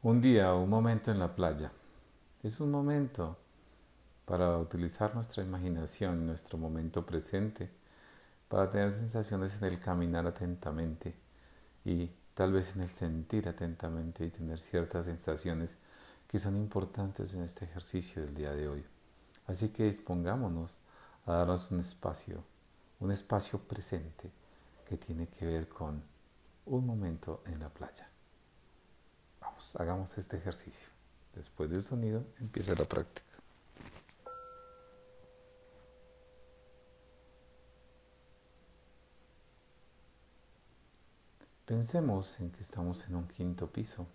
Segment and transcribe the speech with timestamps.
[0.00, 1.72] Un día o un momento en la playa.
[2.44, 3.36] Es un momento
[4.26, 7.68] para utilizar nuestra imaginación, nuestro momento presente,
[8.48, 11.16] para tener sensaciones en el caminar atentamente
[11.84, 15.76] y tal vez en el sentir atentamente y tener ciertas sensaciones
[16.28, 18.84] que son importantes en este ejercicio del día de hoy.
[19.48, 20.78] Así que dispongámonos
[21.26, 22.44] a darnos un espacio,
[23.00, 24.30] un espacio presente
[24.88, 26.00] que tiene que ver con
[26.66, 28.08] un momento en la playa
[29.76, 30.88] hagamos este ejercicio.
[31.34, 33.26] Después del sonido empieza la práctica.
[41.64, 44.06] Pensemos en que estamos en un quinto piso,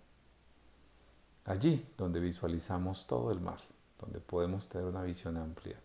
[1.44, 3.60] allí donde visualizamos todo el mar,
[4.00, 5.78] donde podemos tener una visión amplia.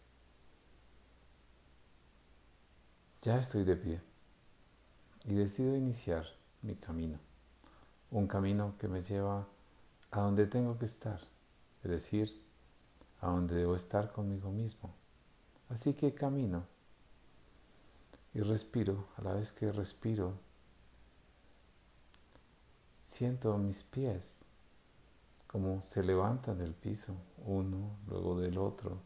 [3.21, 4.01] Ya estoy de pie
[5.25, 6.25] y decido iniciar
[6.63, 7.28] mi camino
[8.11, 9.47] un camino que me lleva
[10.11, 11.19] a donde tengo que estar,
[11.83, 12.41] es decir,
[13.21, 14.93] a donde debo estar conmigo mismo.
[15.69, 16.63] Así que camino
[18.33, 20.33] y respiro, a la vez que respiro,
[23.01, 24.45] siento mis pies
[25.47, 28.99] como se levantan del piso, uno, luego del otro,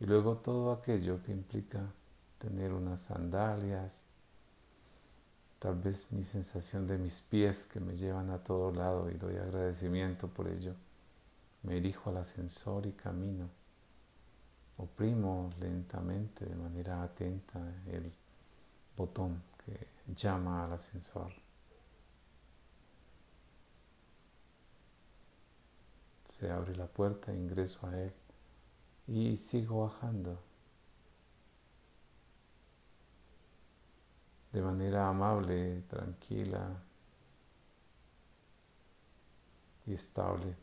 [0.00, 1.92] y luego todo aquello que implica
[2.38, 4.06] tener unas sandalias,
[5.58, 9.36] tal vez mi sensación de mis pies que me llevan a todo lado y doy
[9.36, 10.74] agradecimiento por ello.
[11.62, 13.48] Me dirijo al ascensor y camino.
[14.78, 18.12] Oprimo lentamente, de manera atenta, el
[18.96, 21.32] botón que llama al ascensor.
[26.24, 28.12] Se abre la puerta, ingreso a él
[29.06, 30.38] y sigo bajando.
[34.56, 36.82] De manera amable, tranquila
[39.84, 40.56] y estable.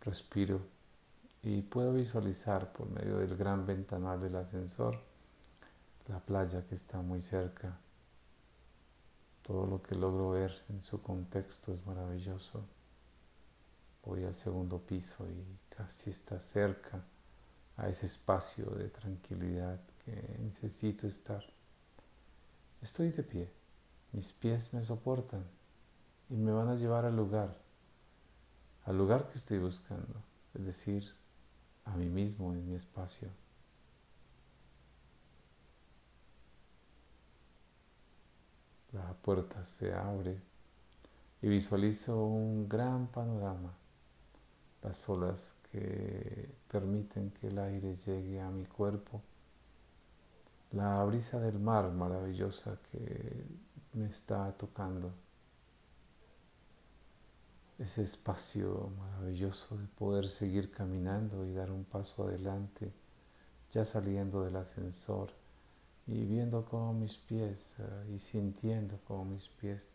[0.00, 0.60] Respiro
[1.42, 5.00] y puedo visualizar por medio del gran ventanal del ascensor
[6.06, 7.76] la playa que está muy cerca.
[9.42, 12.64] Todo lo que logro ver en su contexto es maravilloso.
[14.04, 17.02] Voy al segundo piso y casi está cerca
[17.80, 21.42] a ese espacio de tranquilidad que necesito estar.
[22.82, 23.50] Estoy de pie,
[24.12, 25.44] mis pies me soportan
[26.28, 27.56] y me van a llevar al lugar,
[28.84, 30.22] al lugar que estoy buscando,
[30.54, 31.14] es decir,
[31.86, 33.28] a mí mismo en mi espacio.
[38.92, 40.38] La puerta se abre
[41.40, 43.72] y visualizo un gran panorama,
[44.82, 49.22] las olas que permiten que el aire llegue a mi cuerpo.
[50.72, 53.44] La brisa del mar maravillosa que
[53.94, 55.12] me está tocando,
[57.78, 62.92] ese espacio maravilloso de poder seguir caminando y dar un paso adelante,
[63.72, 65.32] ya saliendo del ascensor
[66.06, 69.88] y viendo cómo mis pies eh, y sintiendo cómo mis pies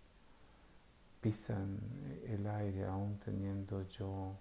[1.21, 1.79] pisan
[2.27, 4.35] el aire aún teniendo yo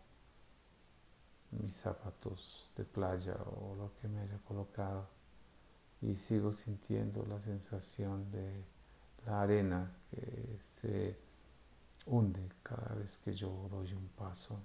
[1.62, 5.09] mis zapatos de playa o lo que me haya colocado
[6.03, 8.65] y sigo sintiendo la sensación de
[9.26, 11.16] la arena que se
[12.06, 14.60] hunde cada vez que yo doy un paso.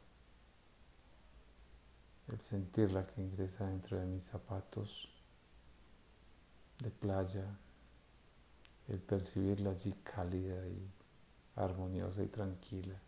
[2.27, 5.09] El sentirla que ingresa dentro de mis zapatos
[6.79, 7.45] de playa,
[8.87, 10.91] el percibirla allí cálida y
[11.55, 12.99] armoniosa y tranquila,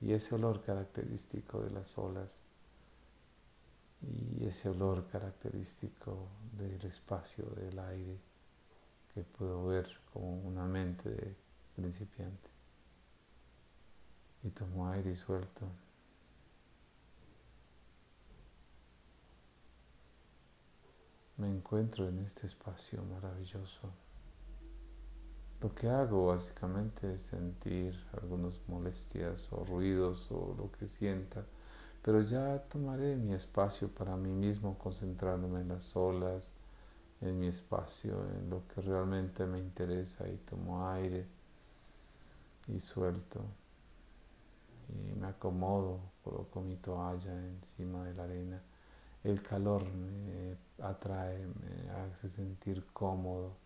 [0.00, 2.44] y ese olor característico de las olas
[4.38, 8.18] y ese olor característico del espacio, del aire,
[9.14, 11.36] que puedo ver como una mente de
[11.76, 12.50] principiante.
[14.42, 15.66] Y tomo aire suelto.
[21.36, 23.90] Me encuentro en este espacio maravilloso.
[25.60, 31.46] Lo que hago básicamente es sentir algunas molestias o ruidos o lo que sienta
[32.04, 36.52] pero ya tomaré mi espacio para mí mismo, concentrándome en las olas,
[37.22, 41.26] en mi espacio, en lo que realmente me interesa y tomo aire
[42.68, 43.40] y suelto
[44.90, 48.62] y me acomodo, coloco mi toalla encima de la arena.
[49.22, 53.56] El calor me atrae, me hace sentir cómodo.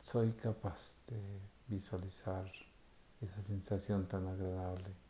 [0.00, 1.20] Soy capaz de
[1.66, 2.48] visualizar
[3.20, 5.03] esa sensación tan agradable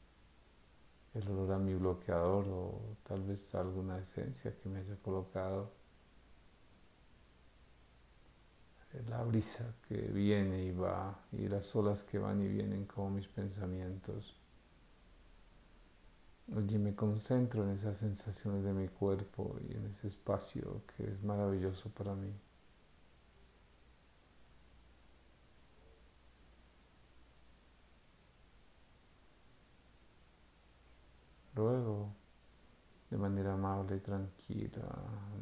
[1.14, 5.72] el olor a mi bloqueador o tal vez alguna esencia que me haya colocado.
[9.08, 13.28] la brisa que viene y va y las olas que van y vienen como mis
[13.28, 14.36] pensamientos.
[16.56, 21.22] Allí me concentro en esas sensaciones de mi cuerpo y en ese espacio que es
[21.22, 22.32] maravilloso para mí.
[31.54, 32.12] Luego,
[33.14, 34.88] de manera amable y tranquila,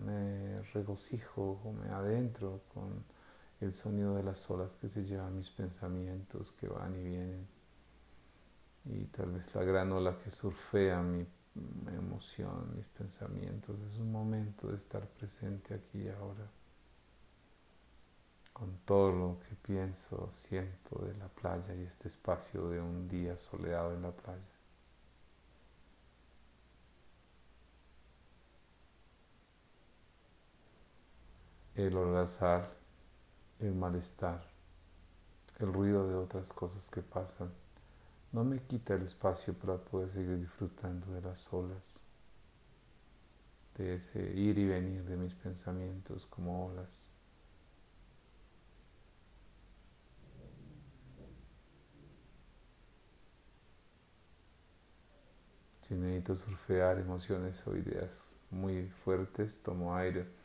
[0.05, 3.03] me regocijo, me adentro con
[3.63, 7.49] el sonido de las olas que se llevan mis pensamientos, que van y vienen,
[8.85, 11.27] y tal vez la gran ola que surfea mi
[11.97, 13.81] emoción, mis pensamientos.
[13.91, 16.47] Es un momento de estar presente aquí y ahora,
[18.53, 23.39] con todo lo que pienso, siento de la playa y este espacio de un día
[23.39, 24.62] soleado en la playa.
[31.75, 32.69] El holgazar,
[33.59, 34.43] el malestar,
[35.59, 37.51] el ruido de otras cosas que pasan,
[38.33, 42.05] no me quita el espacio para poder seguir disfrutando de las olas,
[43.77, 47.09] de ese ir y venir de mis pensamientos como olas.
[55.81, 60.42] Si necesito surfear emociones o ideas muy fuertes, tomo aire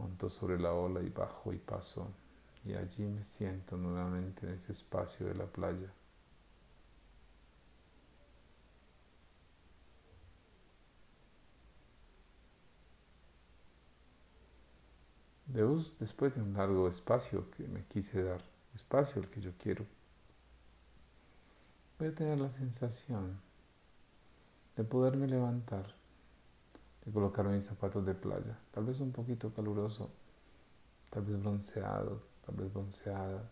[0.00, 2.08] monto sobre la ola y bajo y paso
[2.64, 5.92] y allí me siento nuevamente en ese espacio de la playa.
[15.98, 18.40] después de un largo espacio que me quise dar,
[18.74, 19.84] espacio el que yo quiero,
[21.98, 23.38] voy a tener la sensación
[24.76, 25.99] de poderme levantar
[27.04, 28.58] de colocar mis zapatos de playa.
[28.70, 30.10] Tal vez un poquito caluroso,
[31.08, 33.50] tal vez bronceado, tal vez bronceada.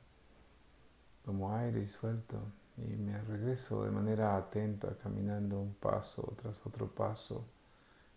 [1.24, 2.38] Tomo aire y suelto
[2.78, 7.44] y me regreso de manera atenta, caminando un paso tras otro paso,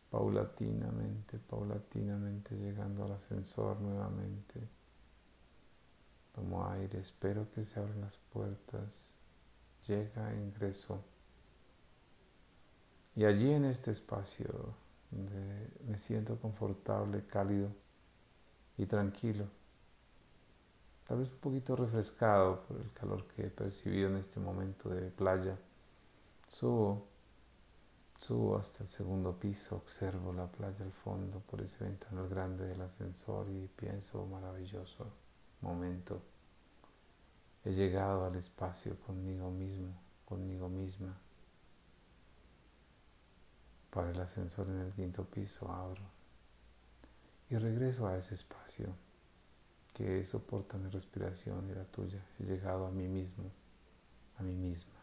[0.10, 4.62] paulatinamente, paulatinamente, llegando al ascensor nuevamente.
[6.34, 9.16] Tomo aire, espero que se abran las puertas.
[9.88, 11.04] Llega, ingreso.
[13.16, 14.76] Y allí en este espacio
[15.12, 17.70] donde me siento confortable, cálido
[18.78, 19.46] y tranquilo.
[21.08, 25.10] Tal vez un poquito refrescado por el calor que he percibido en este momento de
[25.12, 25.58] playa.
[26.48, 27.06] Subo,
[28.18, 32.82] subo hasta el segundo piso, observo la playa al fondo por ese ventanal grande del
[32.82, 35.12] ascensor y pienso, maravilloso
[35.62, 36.22] momento.
[37.64, 39.94] He llegado al espacio conmigo mismo,
[40.26, 41.20] conmigo misma.
[43.92, 46.22] Para el ascensor en el quinto piso, abro
[47.52, 48.88] y regreso a ese espacio
[49.94, 52.26] que soporta mi respiración y la tuya.
[52.40, 53.44] He llegado a mí mismo,
[54.38, 54.94] a mí misma.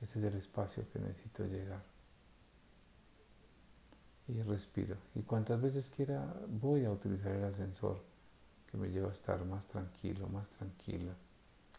[0.00, 1.82] Ese es el espacio que necesito llegar.
[4.28, 4.96] Y respiro.
[5.16, 8.00] Y cuantas veces quiera voy a utilizar el ascensor
[8.70, 11.12] que me lleva a estar más tranquilo, más tranquila,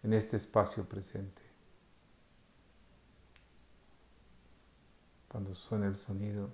[0.04, 1.42] en este espacio presente.
[5.36, 6.50] Cuando suena el sonido,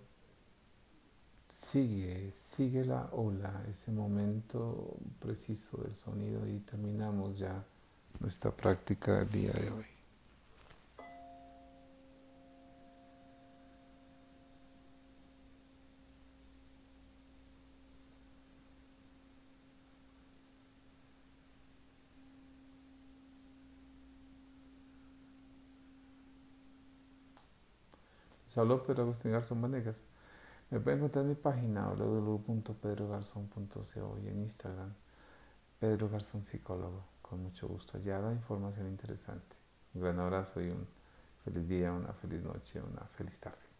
[1.47, 7.63] sigue, sigue la ola, ese momento preciso del sonido y terminamos ya
[8.21, 9.90] nuestra práctica del día de hoy.
[28.57, 30.03] Habló Pedro Agustín Garzón Vanegas.
[30.69, 34.93] Me pueden encontrar en mi página www.pedrogarzón.co y en Instagram
[35.79, 37.05] Pedro Garzón Psicólogo.
[37.21, 37.97] Con mucho gusto.
[37.97, 39.55] Allá da información interesante.
[39.93, 40.87] Un gran abrazo y un
[41.45, 43.70] feliz día, una feliz noche, una feliz tarde.